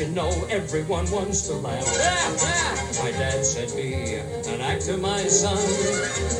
you 0.00 0.08
know 0.08 0.32
everyone 0.48 1.04
wants 1.10 1.46
to 1.46 1.52
laugh? 1.52 1.84
my 3.04 3.10
dad 3.12 3.44
said, 3.44 3.68
be 3.76 4.16
an 4.48 4.60
actor, 4.62 4.96
my 4.96 5.20
son, 5.28 5.60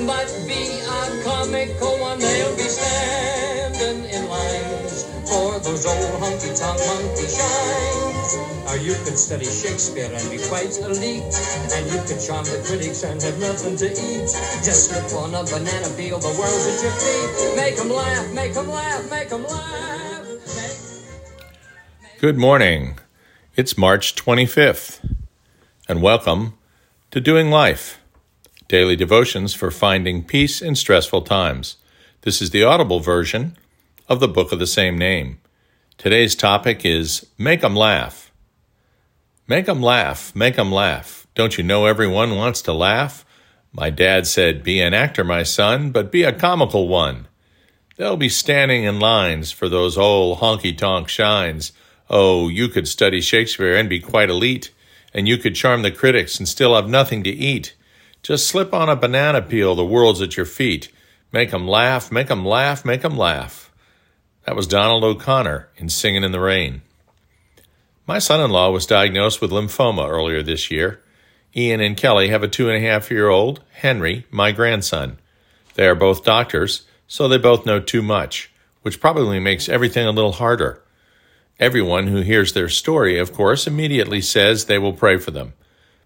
but 0.06 0.33
be 0.49 0.81
a 0.81 1.22
comical 1.22 2.01
one. 2.01 2.19
They'll 2.21 2.56
be 2.56 2.65
standing 2.65 4.09
in 4.09 4.28
lines 4.33 5.04
for 5.28 5.60
those 5.60 5.85
old 5.85 6.23
honky-tonk 6.24 6.81
monkey 6.88 7.28
shines. 7.28 8.33
Or 8.65 8.81
you 8.81 8.95
could 9.04 9.19
study 9.21 9.45
Shakespeare 9.45 10.08
and 10.08 10.31
be 10.31 10.40
quite 10.49 10.72
elite, 10.81 11.29
and 11.77 11.85
you 11.92 12.01
could 12.08 12.21
charm 12.24 12.49
the 12.49 12.65
critics 12.65 13.04
and 13.04 13.21
have 13.21 13.38
nothing 13.40 13.77
to 13.77 13.92
eat. 13.92 14.31
Just 14.65 14.88
slip 14.88 15.13
on 15.21 15.35
a 15.37 15.45
banana 15.45 15.88
peel, 16.01 16.19
the 16.19 16.33
world's 16.41 16.64
at 16.64 16.80
your 16.80 16.97
feet. 16.97 17.56
Make 17.56 17.77
'em 17.78 17.91
laugh, 17.91 18.33
make 18.33 18.56
'em 18.56 18.70
laugh, 18.70 19.11
make 19.11 19.30
'em 19.30 19.45
laugh. 19.45 20.24
Good 22.20 22.38
morning. 22.38 22.99
It's 23.60 23.77
March 23.77 24.14
25th, 24.14 25.16
and 25.87 26.00
welcome 26.00 26.55
to 27.10 27.20
Doing 27.20 27.50
Life 27.50 28.00
Daily 28.69 28.96
Devotions 28.96 29.52
for 29.52 29.70
Finding 29.70 30.24
Peace 30.24 30.62
in 30.62 30.74
Stressful 30.74 31.20
Times. 31.20 31.77
This 32.23 32.41
is 32.41 32.52
the 32.52 32.64
audible 32.64 33.00
version 33.00 33.59
of 34.09 34.19
the 34.19 34.28
book 34.28 34.50
of 34.50 34.60
the 34.60 34.66
same 34.66 34.96
name. 34.96 35.41
Today's 35.98 36.34
topic 36.34 36.86
is 36.86 37.27
Make 37.36 37.62
'em 37.62 37.77
Laugh. 37.77 38.33
Make 39.46 39.69
'em 39.69 39.83
laugh, 39.83 40.34
make 40.34 40.58
'em 40.58 40.72
laugh. 40.72 41.27
Don't 41.34 41.58
you 41.58 41.62
know 41.62 41.84
everyone 41.84 42.36
wants 42.36 42.62
to 42.62 42.72
laugh? 42.72 43.27
My 43.74 43.91
dad 43.91 44.27
said, 44.27 44.64
Be 44.64 44.80
an 44.80 44.95
actor, 44.95 45.22
my 45.22 45.42
son, 45.42 45.91
but 45.91 46.11
be 46.11 46.22
a 46.22 46.33
comical 46.33 46.88
one. 46.88 47.28
They'll 47.98 48.16
be 48.16 48.31
standing 48.31 48.84
in 48.84 48.98
lines 48.98 49.53
for 49.53 49.69
those 49.69 49.98
old 49.98 50.38
honky 50.38 50.75
tonk 50.75 51.11
shines. 51.11 51.72
Oh, 52.12 52.48
you 52.48 52.66
could 52.66 52.89
study 52.89 53.20
Shakespeare 53.20 53.77
and 53.77 53.89
be 53.89 54.00
quite 54.00 54.28
elite, 54.28 54.72
and 55.14 55.28
you 55.28 55.39
could 55.39 55.55
charm 55.55 55.83
the 55.83 55.92
critics 55.92 56.41
and 56.41 56.48
still 56.48 56.75
have 56.75 56.89
nothing 56.89 57.22
to 57.22 57.30
eat. 57.30 57.77
Just 58.20 58.48
slip 58.48 58.75
on 58.75 58.89
a 58.89 58.97
banana 58.97 59.41
peel, 59.41 59.77
the 59.77 59.84
world's 59.84 60.20
at 60.20 60.36
your 60.36 60.44
feet. 60.44 60.91
Make 61.31 61.55
'em 61.55 61.69
laugh, 61.69 62.11
make 62.11 62.28
'em 62.28 62.44
laugh, 62.44 62.84
make 62.84 63.05
'em 63.05 63.16
laugh. 63.16 63.70
That 64.44 64.56
was 64.56 64.66
Donald 64.66 65.05
O'Connor 65.05 65.69
in 65.77 65.88
Singin' 65.88 66.25
in 66.25 66.33
the 66.33 66.41
Rain. 66.41 66.83
My 68.08 68.19
son 68.19 68.41
in 68.41 68.50
law 68.50 68.70
was 68.70 68.86
diagnosed 68.86 69.41
with 69.41 69.53
lymphoma 69.53 70.08
earlier 70.08 70.42
this 70.42 70.69
year. 70.69 71.00
Ian 71.56 71.81
and 71.81 71.97
Kelly 71.97 72.28
have 72.28 72.42
a 72.42 72.48
two 72.48 72.69
and 72.69 72.77
a 72.77 72.88
half 72.88 73.08
year 73.08 73.28
old, 73.28 73.61
Henry, 73.70 74.27
my 74.33 74.50
grandson. 74.50 75.19
They 75.75 75.86
are 75.86 75.94
both 75.94 76.25
doctors, 76.25 76.83
so 77.06 77.28
they 77.28 77.38
both 77.38 77.64
know 77.64 77.78
too 77.78 78.03
much, 78.03 78.50
which 78.83 79.00
probably 79.00 79.38
makes 79.38 79.69
everything 79.69 80.08
a 80.08 80.11
little 80.11 80.33
harder. 80.33 80.83
Everyone 81.61 82.06
who 82.06 82.22
hears 82.22 82.55
their 82.55 82.70
story, 82.70 83.19
of 83.19 83.34
course, 83.34 83.66
immediately 83.66 84.22
says 84.22 84.64
they 84.64 84.78
will 84.78 84.94
pray 84.94 85.19
for 85.19 85.30
them. 85.30 85.53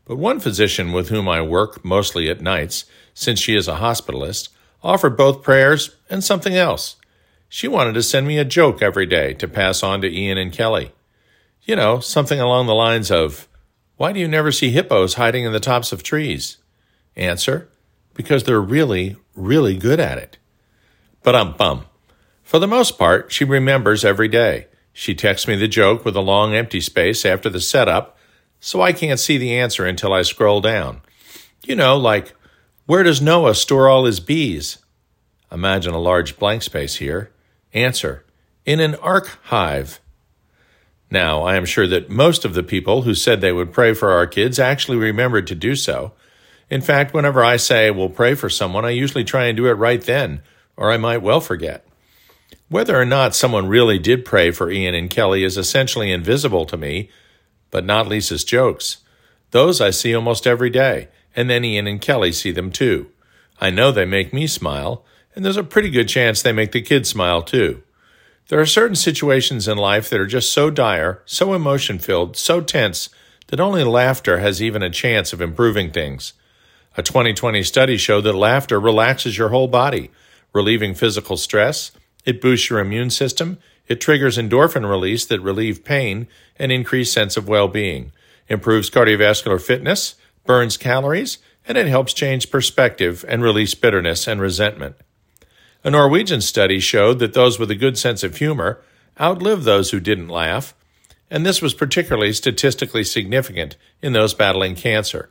But 0.05 0.17
one 0.17 0.41
physician 0.41 0.91
with 0.91 1.11
whom 1.11 1.29
I 1.29 1.43
work, 1.43 1.85
mostly 1.85 2.29
at 2.29 2.41
nights, 2.41 2.87
since 3.15 3.39
she 3.39 3.55
is 3.55 3.69
a 3.69 3.77
hospitalist, 3.77 4.49
offered 4.83 5.17
both 5.17 5.45
prayers 5.45 5.95
and 6.11 6.25
something 6.25 6.57
else. 6.57 6.97
She 7.49 7.69
wanted 7.69 7.93
to 7.95 8.03
send 8.03 8.27
me 8.27 8.37
a 8.37 8.45
joke 8.45 8.83
every 8.83 9.07
day 9.07 9.33
to 9.35 9.47
pass 9.47 9.85
on 9.85 10.01
to 10.01 10.13
Ian 10.13 10.39
and 10.39 10.53
Kelly. 10.53 10.91
You 11.63 11.77
know, 11.77 12.01
something 12.01 12.41
along 12.41 12.67
the 12.67 12.75
lines 12.75 13.13
of, 13.13 13.47
Why 13.97 14.11
do 14.11 14.19
you 14.19 14.27
never 14.27 14.51
see 14.51 14.71
hippos 14.71 15.15
hiding 15.15 15.45
in 15.45 15.53
the 15.53 15.61
tops 15.61 15.93
of 15.93 16.03
trees? 16.03 16.59
Answer, 17.15 17.69
Because 18.13 18.43
they're 18.43 18.61
really, 18.61 19.17
really 19.37 19.77
good 19.77 20.01
at 20.01 20.19
it. 20.19 20.37
But 21.23 21.37
um 21.37 21.55
bum. 21.57 21.85
For 22.43 22.59
the 22.59 22.67
most 22.67 22.99
part, 22.99 23.31
she 23.31 23.45
remembers 23.45 24.05
every 24.05 24.29
day. 24.29 24.67
She 24.97 25.15
texts 25.15 25.49
me 25.49 25.57
the 25.57 25.67
joke 25.67 26.05
with 26.05 26.15
a 26.15 26.21
long 26.21 26.55
empty 26.55 26.81
space 26.81 27.27
after 27.27 27.51
the 27.51 27.61
setup, 27.61 28.17
so 28.61 28.81
I 28.81 28.93
can't 28.93 29.19
see 29.19 29.37
the 29.37 29.59
answer 29.59 29.85
until 29.85 30.13
I 30.13 30.23
scroll 30.23 30.61
down. 30.61 31.03
You 31.65 31.75
know, 31.75 31.97
like, 31.97 32.33
where 32.87 33.03
does 33.03 33.21
Noah 33.21 33.57
store 33.57 33.89
all 33.89 34.05
his 34.05 34.21
bees? 34.21 34.79
Imagine 35.51 35.95
a 35.95 35.99
large 35.99 36.39
blank 36.39 36.63
space 36.63 36.97
here. 36.97 37.33
Answer, 37.75 38.25
in 38.65 38.79
an 38.79 38.95
ark 38.97 39.37
hive. 39.43 40.01
Now, 41.11 41.43
I 41.43 41.57
am 41.57 41.65
sure 41.65 41.89
that 41.89 42.09
most 42.09 42.45
of 42.45 42.55
the 42.55 42.63
people 42.63 43.03
who 43.03 43.15
said 43.15 43.41
they 43.41 43.53
would 43.53 43.73
pray 43.73 43.95
for 43.95 44.13
our 44.13 44.29
kids 44.29 44.61
actually 44.61 44.97
remembered 44.97 45.49
to 45.49 45.57
do 45.57 45.75
so. 45.75 46.13
In 46.71 46.81
fact, 46.81 47.13
whenever 47.13 47.43
I 47.43 47.57
say 47.57 47.91
we'll 47.91 48.09
pray 48.09 48.35
for 48.35 48.49
someone, 48.49 48.85
I 48.85 48.91
usually 48.91 49.25
try 49.25 49.47
and 49.47 49.57
do 49.57 49.67
it 49.67 49.73
right 49.73 50.01
then, 50.01 50.41
or 50.77 50.93
I 50.93 50.99
might 50.99 51.23
well 51.23 51.41
forget. 51.41 51.85
Whether 52.75 53.01
or 53.01 53.05
not 53.05 53.37
someone 53.37 53.69
really 53.69 54.01
did 54.01 54.25
pray 54.25 54.51
for 54.51 54.69
Ian 54.69 54.97
and 54.97 55.09
Kelly 55.09 55.45
is 55.45 55.57
essentially 55.57 56.11
invisible 56.11 56.67
to 56.67 56.77
me, 56.77 57.09
but 57.71 57.85
not 57.85 58.09
Lisa's 58.09 58.43
jokes. 58.43 58.97
Those 59.53 59.81
I 59.81 59.91
see 59.91 60.13
almost 60.13 60.45
every 60.45 60.71
day, 60.71 61.07
and 61.37 61.49
then 61.49 61.65
Ian 61.65 61.87
and 61.87 62.01
Kelly 62.01 62.33
see 62.33 62.51
them 62.51 62.73
too. 62.73 63.13
I 63.61 63.71
know 63.71 63.93
they 63.93 64.05
make 64.05 64.33
me 64.33 64.49
smile, 64.49 65.05
and 65.37 65.45
there's 65.45 65.57
a 65.57 65.63
pretty 65.63 65.89
good 65.89 66.09
chance 66.09 66.43
they 66.43 66.51
make 66.51 66.73
the 66.73 66.83
kids 66.83 67.09
smile 67.09 67.43
too. 67.43 67.85
There 68.49 68.59
are 68.59 68.67
certain 68.67 68.97
situations 68.97 69.69
in 69.69 69.79
life 69.79 70.11
that 70.11 70.19
are 70.19 70.27
just 70.27 70.53
so 70.53 70.69
dire, 70.69 71.23
so 71.27 71.55
emotion 71.55 72.01
filled, 72.01 72.37
so 72.37 72.61
tense, 72.61 73.09
that 73.47 73.61
only 73.61 73.85
laughter 73.85 74.41
has 74.41 74.61
even 74.61 74.83
a 74.83 74.91
chance 74.91 75.33
of 75.33 75.41
improving 75.41 75.93
things. 75.93 76.33
A 76.97 77.05
2020 77.05 77.63
study 77.63 77.97
showed 77.97 78.23
that 78.23 78.33
laughter 78.33 78.81
relaxes 78.81 79.39
your 79.39 79.51
whole 79.51 79.69
body, 79.69 80.11
relieving 80.53 80.95
physical 80.95 81.37
stress, 81.37 81.93
it 82.25 82.41
boosts 82.41 82.71
your 82.71 82.79
immune 82.79 83.11
system, 83.11 83.59
it 83.87 84.01
triggers 84.01 84.39
endorphin 84.39 84.89
release 84.89 85.27
that 85.27 85.41
relieve 85.41 85.85
pain 85.85 86.27
and 86.57 86.73
increase 86.73 87.13
sense 87.13 87.37
of 87.37 87.49
well-being, 87.49 88.13
improves 88.49 88.91
cardiovascular 88.91 89.61
fitness, 89.61 90.15
burns 90.47 90.77
calories, 90.77 91.39
and 91.67 91.79
it 91.79 91.87
helps 91.87 92.13
change 92.13 92.51
perspective 92.51 93.25
and 93.29 93.43
release 93.43 93.75
bitterness 93.75 94.27
and 94.27 94.41
resentment. 94.41 94.97
A 95.83 95.91
Norwegian 95.91 96.41
study 96.41 96.81
showed 96.81 97.19
that 97.19 97.35
those 97.35 97.59
with 97.59 97.71
a 97.71 97.75
good 97.75 97.99
sense 97.99 98.23
of 98.23 98.37
humor 98.37 98.83
outlived 99.21 99.65
those 99.65 99.91
who 99.91 100.01
didn't 100.01 100.29
laugh, 100.29 100.75
and 101.31 101.45
this 101.45 101.61
was 101.61 101.75
particularly 101.75 102.33
statistically 102.33 103.05
significant 103.05 103.77
in 104.03 104.13
those 104.13 104.35
battling 104.35 104.75
cancer. 104.75 105.31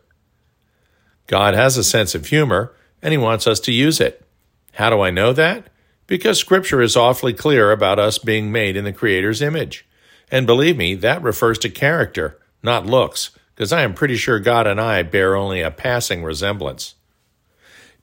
God 1.28 1.54
has 1.54 1.78
a 1.78 1.84
sense 1.84 2.14
of 2.14 2.28
humor, 2.28 2.74
and 3.02 3.12
He 3.12 3.18
wants 3.18 3.48
us 3.48 3.60
to 3.62 3.72
use 3.72 4.00
it. 4.00 4.26
How 4.74 4.90
do 4.90 5.02
I 5.02 5.12
know 5.12 5.34
that? 5.34 5.68
Because 6.08 6.38
Scripture 6.38 6.82
is 6.82 6.96
awfully 6.98 7.34
clear 7.34 7.72
about 7.72 8.00
us 8.00 8.18
being 8.18 8.52
made 8.52 8.76
in 8.76 8.84
the 8.84 8.94
Creator's 8.94 9.42
image. 9.42 9.86
And 10.30 10.46
believe 10.46 10.78
me, 10.78 10.96
that 10.96 11.22
refers 11.22 11.58
to 11.60 11.70
character, 11.70 12.40
not 12.62 12.86
looks, 12.86 13.32
because 13.56 13.72
I 13.72 13.84
am 13.84 13.94
pretty 13.94 14.16
sure 14.16 14.40
God 14.40 14.68
and 14.68 14.82
I 14.82 15.04
bear 15.04 15.36
only 15.36 15.62
a 15.62 15.72
passing 15.72 16.24
resemblance. 16.24 16.96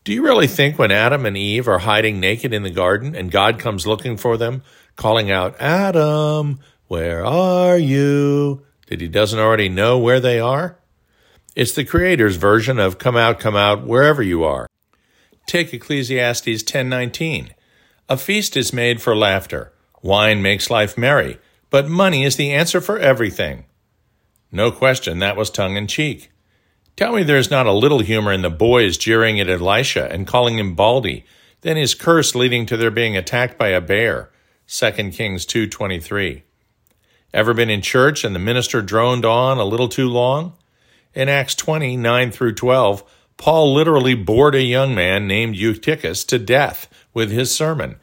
Do 0.04 0.12
you 0.14 0.22
really 0.22 0.46
think 0.46 0.78
when 0.78 0.90
Adam 0.90 1.26
and 1.26 1.36
Eve 1.36 1.68
are 1.68 1.80
hiding 1.80 2.20
naked 2.20 2.54
in 2.54 2.62
the 2.62 2.70
garden 2.70 3.14
and 3.14 3.30
God 3.30 3.58
comes 3.58 3.86
looking 3.86 4.16
for 4.16 4.36
them, 4.36 4.62
calling 4.96 5.30
out, 5.30 5.60
Adam, 5.60 6.60
where 6.86 7.24
are 7.24 7.76
you? 7.76 8.64
that 8.90 9.00
he 9.00 9.08
doesn't 9.08 9.38
already 9.38 9.68
know 9.68 9.98
where 9.98 10.20
they 10.20 10.38
are? 10.38 10.76
It's 11.56 11.72
the 11.72 11.84
Creator's 11.84 12.36
version 12.36 12.78
of 12.78 12.98
come 12.98 13.16
out, 13.16 13.40
come 13.40 13.56
out, 13.56 13.86
wherever 13.86 14.22
you 14.22 14.44
are. 14.44 14.66
Take 15.46 15.72
Ecclesiastes 15.72 16.62
10:19. 16.64 17.50
A 18.10 18.16
feast 18.16 18.56
is 18.56 18.72
made 18.72 19.00
for 19.00 19.14
laughter. 19.14 19.72
Wine 20.02 20.42
makes 20.42 20.68
life 20.68 20.98
merry, 20.98 21.38
but 21.70 21.88
money 21.88 22.24
is 22.24 22.34
the 22.34 22.50
answer 22.50 22.80
for 22.80 22.98
everything. 22.98 23.66
No 24.50 24.72
question 24.72 25.20
that 25.20 25.36
was 25.36 25.48
tongue 25.48 25.76
in 25.76 25.86
cheek. 25.86 26.32
Tell 26.96 27.12
me 27.12 27.22
there's 27.22 27.52
not 27.52 27.68
a 27.68 27.72
little 27.72 28.00
humor 28.00 28.32
in 28.32 28.42
the 28.42 28.50
boys 28.50 28.98
jeering 28.98 29.38
at 29.38 29.48
Elisha 29.48 30.10
and 30.10 30.26
calling 30.26 30.58
him 30.58 30.74
Baldy, 30.74 31.24
then 31.60 31.76
his 31.76 31.94
curse 31.94 32.34
leading 32.34 32.66
to 32.66 32.76
their 32.76 32.90
being 32.90 33.16
attacked 33.16 33.56
by 33.56 33.68
a 33.68 33.80
bear. 33.80 34.30
2 34.66 35.12
Kings 35.12 35.46
2:23. 35.46 36.42
Ever 37.32 37.54
been 37.54 37.70
in 37.70 37.80
church 37.80 38.24
and 38.24 38.34
the 38.34 38.40
minister 38.40 38.82
droned 38.82 39.24
on 39.24 39.58
a 39.58 39.64
little 39.64 39.88
too 39.88 40.08
long? 40.08 40.54
In 41.14 41.28
Acts 41.28 41.54
20, 41.54 41.96
9 41.96 42.32
through 42.32 42.54
12, 42.54 43.04
Paul 43.36 43.72
literally 43.72 44.14
bored 44.14 44.56
a 44.56 44.62
young 44.62 44.96
man 44.96 45.28
named 45.28 45.54
Eutychus 45.54 46.24
to 46.24 46.38
death 46.38 46.88
with 47.14 47.30
his 47.30 47.54
sermon. 47.54 47.96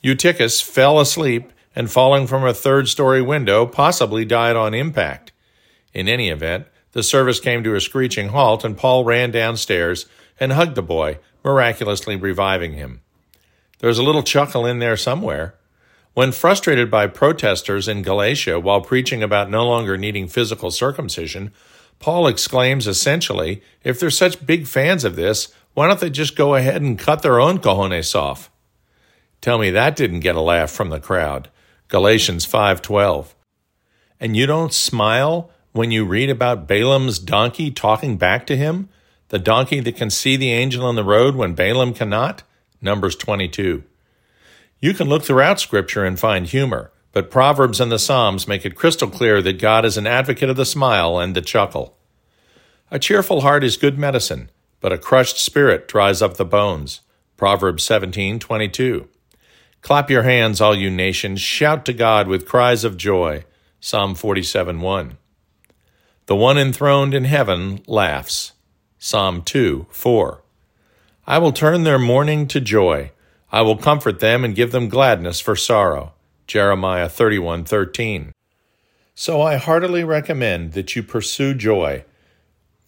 Eutychus 0.00 0.60
fell 0.60 1.00
asleep 1.00 1.52
and, 1.74 1.90
falling 1.90 2.26
from 2.26 2.44
a 2.44 2.54
third 2.54 2.88
story 2.88 3.22
window, 3.22 3.66
possibly 3.66 4.24
died 4.24 4.56
on 4.56 4.74
impact. 4.74 5.32
In 5.92 6.08
any 6.08 6.28
event, 6.28 6.66
the 6.92 7.02
service 7.02 7.40
came 7.40 7.62
to 7.64 7.74
a 7.74 7.80
screeching 7.80 8.28
halt, 8.28 8.64
and 8.64 8.76
Paul 8.76 9.04
ran 9.04 9.30
downstairs 9.30 10.06
and 10.40 10.52
hugged 10.52 10.74
the 10.74 10.82
boy, 10.82 11.18
miraculously 11.44 12.16
reviving 12.16 12.74
him. 12.74 13.00
There's 13.80 13.98
a 13.98 14.02
little 14.02 14.22
chuckle 14.22 14.66
in 14.66 14.78
there 14.78 14.96
somewhere. 14.96 15.54
When 16.14 16.32
frustrated 16.32 16.90
by 16.90 17.06
protesters 17.06 17.86
in 17.86 18.02
Galatia 18.02 18.58
while 18.58 18.80
preaching 18.80 19.22
about 19.22 19.50
no 19.50 19.64
longer 19.66 19.96
needing 19.96 20.26
physical 20.26 20.70
circumcision, 20.70 21.52
Paul 22.00 22.26
exclaims 22.26 22.86
essentially, 22.86 23.62
if 23.84 24.00
they're 24.00 24.10
such 24.10 24.44
big 24.44 24.66
fans 24.66 25.04
of 25.04 25.16
this, 25.16 25.52
why 25.74 25.86
don't 25.86 26.00
they 26.00 26.10
just 26.10 26.36
go 26.36 26.54
ahead 26.54 26.82
and 26.82 26.98
cut 26.98 27.22
their 27.22 27.40
own 27.40 27.58
cojones 27.58 28.14
off? 28.14 28.50
Tell 29.40 29.58
me 29.58 29.70
that 29.70 29.96
didn't 29.96 30.20
get 30.20 30.36
a 30.36 30.40
laugh 30.40 30.70
from 30.70 30.90
the 30.90 31.00
crowd. 31.00 31.48
Galatians 31.88 32.44
5:12. 32.44 33.34
And 34.20 34.36
you 34.36 34.46
don't 34.46 34.72
smile 34.72 35.50
when 35.72 35.90
you 35.90 36.04
read 36.04 36.28
about 36.28 36.66
Balaam's 36.66 37.18
donkey 37.18 37.70
talking 37.70 38.16
back 38.16 38.46
to 38.46 38.56
him? 38.56 38.88
The 39.28 39.38
donkey 39.38 39.80
that 39.80 39.96
can 39.96 40.10
see 40.10 40.36
the 40.36 40.52
angel 40.52 40.84
on 40.84 40.96
the 40.96 41.04
road 41.04 41.36
when 41.36 41.54
Balaam 41.54 41.94
cannot? 41.94 42.42
Numbers 42.80 43.14
22. 43.14 43.84
You 44.80 44.94
can 44.94 45.08
look 45.08 45.22
throughout 45.22 45.60
Scripture 45.60 46.04
and 46.04 46.18
find 46.18 46.46
humor, 46.46 46.92
but 47.12 47.30
Proverbs 47.30 47.80
and 47.80 47.92
the 47.92 47.98
Psalms 47.98 48.48
make 48.48 48.64
it 48.64 48.76
crystal 48.76 49.08
clear 49.08 49.42
that 49.42 49.60
God 49.60 49.84
is 49.84 49.96
an 49.96 50.06
advocate 50.06 50.50
of 50.50 50.56
the 50.56 50.64
smile 50.64 51.18
and 51.18 51.34
the 51.34 51.42
chuckle. 51.42 51.96
A 52.90 52.98
cheerful 52.98 53.42
heart 53.42 53.64
is 53.64 53.76
good 53.76 53.98
medicine, 53.98 54.50
but 54.80 54.92
a 54.92 54.98
crushed 54.98 55.38
spirit 55.38 55.88
dries 55.88 56.22
up 56.22 56.36
the 56.36 56.44
bones. 56.44 57.00
Proverbs 57.36 57.84
17:22. 57.84 59.08
Clap 59.82 60.10
your 60.10 60.22
hands, 60.22 60.60
all 60.60 60.74
you 60.76 60.90
nations, 60.90 61.40
shout 61.40 61.84
to 61.86 61.92
God 61.92 62.28
with 62.28 62.46
cries 62.46 62.84
of 62.84 62.96
joy. 62.96 63.44
Psalm 63.80 64.14
47:1. 64.14 65.16
The 66.26 66.36
one 66.36 66.58
enthroned 66.58 67.14
in 67.14 67.24
heaven 67.24 67.80
laughs. 67.86 68.52
Psalm 68.98 69.42
2 69.42 69.86
4. 69.90 70.42
I 71.26 71.38
will 71.38 71.52
turn 71.52 71.84
their 71.84 71.98
mourning 71.98 72.48
to 72.48 72.60
joy. 72.60 73.12
I 73.50 73.62
will 73.62 73.76
comfort 73.76 74.20
them 74.20 74.44
and 74.44 74.54
give 74.54 74.72
them 74.72 74.88
gladness 74.88 75.40
for 75.40 75.56
sorrow. 75.56 76.12
Jeremiah 76.46 77.08
31:13. 77.08 78.32
So 79.14 79.40
I 79.40 79.56
heartily 79.56 80.04
recommend 80.04 80.72
that 80.72 80.96
you 80.96 81.02
pursue 81.02 81.54
joy 81.54 82.04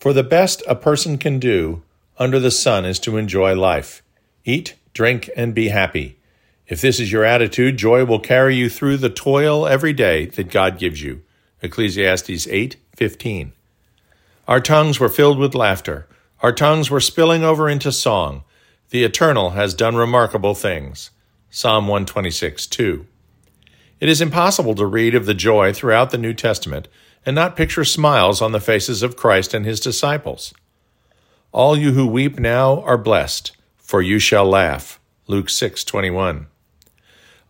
for 0.01 0.15
the 0.15 0.25
best 0.25 0.63
a 0.67 0.75
person 0.75 1.19
can 1.19 1.39
do 1.39 1.83
under 2.19 2.39
the 2.39 2.51
sun 2.51 2.87
is 2.87 2.99
to 3.01 3.19
enjoy 3.19 3.55
life. 3.55 4.03
Eat, 4.47 4.75
drink, 4.95 5.29
and 5.37 5.55
be 5.55 5.69
happy. 5.69 6.17
If 6.71 6.81
this 6.81 7.01
is 7.01 7.11
your 7.11 7.25
attitude, 7.25 7.79
joy 7.79 8.05
will 8.05 8.21
carry 8.21 8.55
you 8.55 8.71
through 8.71 8.99
the 8.99 9.11
toil 9.11 9.67
every 9.67 9.93
day 9.93 10.27
that 10.27 10.53
God 10.53 10.79
gives 10.79 11.03
you. 11.03 11.23
Ecclesiastes 11.63 12.47
8:15. 12.47 13.53
Our 14.47 14.61
tongues 14.61 15.01
were 15.01 15.09
filled 15.09 15.37
with 15.37 15.57
laughter. 15.57 16.07
Our 16.45 16.53
tongues 16.53 16.89
were 16.89 17.01
spilling 17.01 17.43
over 17.43 17.69
into 17.69 17.91
song. 17.91 18.45
The 18.91 19.03
Eternal 19.03 19.51
has 19.51 19.75
done 19.75 19.97
remarkable 19.97 20.55
things. 20.55 21.11
Psalm 21.51 21.89
126 21.89 22.69
2. 22.69 23.05
It 23.99 24.09
is 24.09 24.21
impossible 24.21 24.77
to 24.77 24.87
read 24.87 25.17
of 25.17 25.27
the 25.27 25.35
joy 25.35 25.73
throughout 25.73 26.11
the 26.11 26.19
New 26.19 26.35
Testament 26.35 26.87
and 27.27 27.35
not 27.35 27.57
picture 27.57 27.85
smiles 27.85 28.41
on 28.41 28.53
the 28.53 28.61
faces 28.61 29.03
of 29.03 29.17
Christ 29.17 29.55
and 29.55 29.67
his 29.67 29.81
disciples. 29.81 30.55
All 31.51 31.77
you 31.77 31.95
who 31.95 32.07
weep 32.07 32.39
now 32.39 32.81
are 32.83 32.97
blessed, 32.97 33.57
for 33.77 34.01
you 34.01 34.21
shall 34.21 34.47
laugh. 34.47 35.01
Luke 35.27 35.49
6:21. 35.49 36.47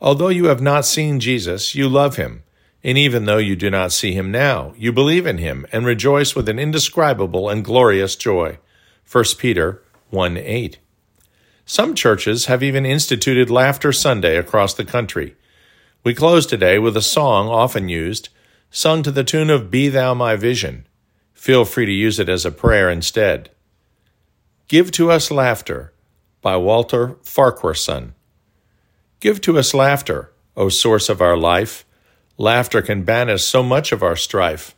Although 0.00 0.28
you 0.28 0.46
have 0.46 0.62
not 0.62 0.86
seen 0.86 1.20
Jesus, 1.20 1.74
you 1.74 1.88
love 1.88 2.16
him, 2.16 2.42
and 2.82 2.96
even 2.96 3.26
though 3.26 3.38
you 3.38 3.54
do 3.54 3.68
not 3.68 3.92
see 3.92 4.12
him 4.12 4.30
now, 4.30 4.72
you 4.76 4.92
believe 4.92 5.26
in 5.26 5.38
him 5.38 5.66
and 5.72 5.84
rejoice 5.84 6.34
with 6.34 6.48
an 6.48 6.58
indescribable 6.58 7.50
and 7.50 7.64
glorious 7.64 8.16
joy. 8.16 8.58
1 9.10 9.24
Peter 9.38 9.82
1 10.08 10.38
8. 10.38 10.78
Some 11.66 11.94
churches 11.94 12.46
have 12.46 12.62
even 12.62 12.86
instituted 12.86 13.50
Laughter 13.50 13.92
Sunday 13.92 14.36
across 14.36 14.72
the 14.72 14.84
country. 14.84 15.36
We 16.02 16.14
close 16.14 16.46
today 16.46 16.78
with 16.78 16.96
a 16.96 17.02
song 17.02 17.48
often 17.48 17.88
used 17.88 18.30
sung 18.70 19.02
to 19.02 19.10
the 19.10 19.24
tune 19.24 19.50
of 19.50 19.70
Be 19.70 19.88
Thou 19.88 20.14
My 20.14 20.36
Vision. 20.36 20.86
Feel 21.34 21.64
free 21.64 21.86
to 21.86 21.92
use 21.92 22.18
it 22.18 22.28
as 22.28 22.46
a 22.46 22.50
prayer 22.50 22.88
instead. 22.88 23.50
Give 24.68 24.90
to 24.92 25.10
Us 25.10 25.30
Laughter 25.30 25.92
by 26.40 26.56
Walter 26.56 27.16
Farquharson. 27.22 28.14
Give 29.20 29.40
to 29.42 29.58
us 29.58 29.74
laughter, 29.74 30.32
O 30.56 30.70
source 30.70 31.08
of 31.08 31.20
our 31.20 31.36
life. 31.36 31.84
Laughter 32.38 32.80
can 32.80 33.02
banish 33.02 33.44
so 33.44 33.62
much 33.62 33.92
of 33.92 34.02
our 34.02 34.16
strife. 34.16 34.74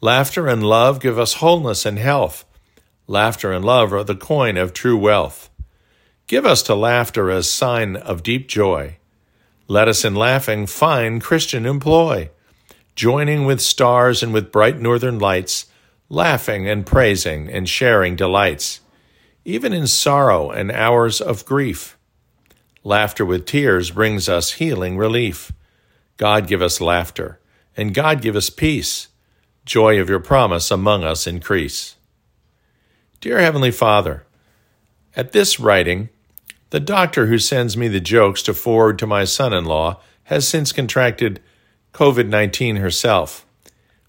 Laughter 0.00 0.46
and 0.46 0.62
love 0.62 1.00
give 1.00 1.18
us 1.18 1.34
wholeness 1.34 1.84
and 1.84 1.98
health. 1.98 2.44
Laughter 3.06 3.52
and 3.52 3.64
love 3.64 3.92
are 3.92 4.04
the 4.04 4.14
coin 4.14 4.56
of 4.56 4.72
true 4.72 4.96
wealth. 4.96 5.50
Give 6.28 6.46
us 6.46 6.62
to 6.62 6.74
laughter 6.76 7.30
as 7.30 7.50
sign 7.50 7.96
of 7.96 8.22
deep 8.22 8.46
joy. 8.46 8.98
Let 9.66 9.88
us 9.88 10.04
in 10.04 10.14
laughing 10.14 10.66
find 10.66 11.20
Christian 11.20 11.66
employ 11.66 12.30
joining 12.94 13.44
with 13.44 13.60
stars 13.60 14.22
and 14.22 14.32
with 14.32 14.52
bright 14.52 14.78
northern 14.78 15.18
lights, 15.18 15.66
laughing 16.08 16.68
and 16.68 16.84
praising 16.84 17.48
and 17.48 17.68
sharing 17.68 18.14
delights, 18.14 18.80
even 19.44 19.72
in 19.72 19.86
sorrow 19.86 20.50
and 20.50 20.70
hours 20.70 21.20
of 21.20 21.44
grief. 21.46 21.96
Laughter 22.82 23.26
with 23.26 23.44
tears 23.44 23.90
brings 23.90 24.28
us 24.28 24.52
healing 24.52 24.96
relief. 24.96 25.52
God 26.16 26.46
give 26.46 26.62
us 26.62 26.80
laughter, 26.80 27.38
and 27.76 27.92
God 27.92 28.22
give 28.22 28.36
us 28.36 28.48
peace. 28.48 29.08
Joy 29.66 30.00
of 30.00 30.08
your 30.08 30.20
promise 30.20 30.70
among 30.70 31.04
us 31.04 31.26
increase. 31.26 31.96
Dear 33.20 33.38
Heavenly 33.38 33.70
Father, 33.70 34.24
at 35.14 35.32
this 35.32 35.60
writing, 35.60 36.08
the 36.70 36.80
doctor 36.80 37.26
who 37.26 37.38
sends 37.38 37.76
me 37.76 37.86
the 37.88 38.00
jokes 38.00 38.42
to 38.44 38.54
forward 38.54 38.98
to 39.00 39.06
my 39.06 39.24
son 39.24 39.52
in 39.52 39.66
law 39.66 40.00
has 40.24 40.48
since 40.48 40.72
contracted 40.72 41.40
COVID 41.92 42.28
19 42.28 42.76
herself. 42.76 43.44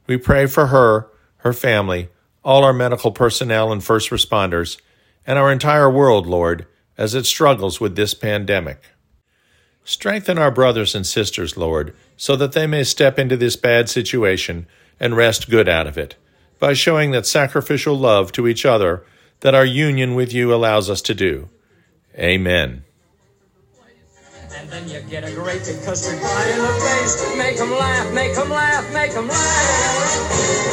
We 0.07 0.17
pray 0.17 0.45
for 0.45 0.67
her, 0.67 1.09
her 1.38 1.53
family, 1.53 2.09
all 2.44 2.63
our 2.63 2.74
medical 2.74 3.12
personnel 3.12 3.71
and 3.71 3.83
first 3.83 4.12
responders, 4.12 4.79
and 5.27 5.38
our 5.38 5.51
entire 5.51 5.89
world, 5.89 6.25
Lord, 6.25 6.67
as 6.97 7.15
it 7.15 7.25
struggles 7.25 7.79
with 7.79 7.95
this 7.95 8.13
pandemic. 8.13 8.81
Strengthen 9.83 10.38
our 10.38 10.51
brothers 10.51 10.93
and 10.93 11.05
sisters, 11.05 11.57
Lord, 11.57 11.95
so 12.15 12.35
that 12.35 12.51
they 12.51 12.67
may 12.67 12.83
step 12.83 13.17
into 13.17 13.35
this 13.35 13.55
bad 13.55 13.89
situation 13.89 14.67
and 14.99 15.17
wrest 15.17 15.49
good 15.49 15.67
out 15.67 15.88
of 15.88 15.97
it, 15.97 16.15
by 16.59 16.73
showing 16.73 17.11
that 17.11 17.25
sacrificial 17.25 17.97
love 17.97 18.31
to 18.33 18.47
each 18.47 18.65
other 18.65 19.03
that 19.39 19.55
our 19.55 19.65
union 19.65 20.13
with 20.13 20.31
you 20.31 20.53
allows 20.53 20.89
us 20.89 21.01
to 21.01 21.15
do. 21.15 21.49
Amen. 22.17 22.83
And 24.53 24.69
then 24.69 24.88
you 24.88 25.01
get 25.09 25.23
a 25.23 25.33
great 25.33 25.63
big 25.65 25.83
custard 25.83 26.21
pie 26.21 26.51
in 26.51 26.59
the 26.59 26.67
face. 26.67 27.38
Make 27.38 27.57
them 27.57 27.71
laugh, 27.71 28.13
make 28.13 28.35
them 28.35 28.49
laugh, 28.49 28.93
make 28.93 29.13
them 29.13 29.27
laugh. 29.27 30.71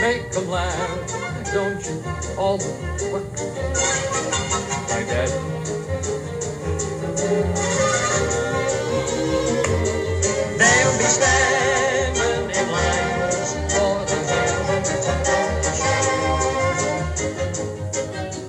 Make 0.00 0.30
them 0.32 0.48
laugh, 0.48 1.52
don't 1.52 1.84
you? 1.84 2.02
All 2.38 2.56
the? 2.56 4.41
My 4.92 5.02
dad. 5.04 5.28
They'll 10.58 10.98
be 10.98 11.04
standing 11.04 12.50
in 12.50 12.66
lines 12.70 13.52
for 13.72 13.94
the. 14.04 14.20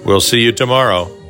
We'll 0.04 0.20
see 0.20 0.42
you 0.42 0.52
tomorrow. 0.52 1.23